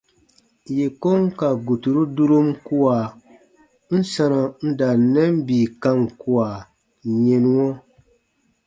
[0.75, 2.99] Yè kon ka guturu durom kua,
[3.97, 6.49] n sanɔ n da n nɛn bii kam kua
[7.25, 7.67] yɛnuɔ.